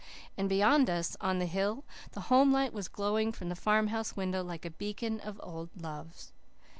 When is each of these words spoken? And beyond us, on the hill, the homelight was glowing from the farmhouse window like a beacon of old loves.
And 0.35 0.49
beyond 0.49 0.89
us, 0.89 1.15
on 1.21 1.37
the 1.37 1.45
hill, 1.45 1.83
the 2.13 2.21
homelight 2.21 2.73
was 2.73 2.87
glowing 2.87 3.31
from 3.31 3.49
the 3.49 3.55
farmhouse 3.55 4.15
window 4.17 4.43
like 4.43 4.65
a 4.65 4.71
beacon 4.71 5.19
of 5.19 5.39
old 5.43 5.69
loves. 5.79 6.33